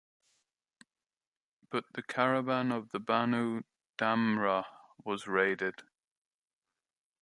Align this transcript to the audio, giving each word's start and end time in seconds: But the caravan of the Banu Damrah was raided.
But 1.69 1.93
the 1.93 2.01
caravan 2.01 2.71
of 2.71 2.89
the 2.89 2.97
Banu 2.99 3.61
Damrah 3.99 4.65
was 5.05 5.27
raided. 5.27 5.83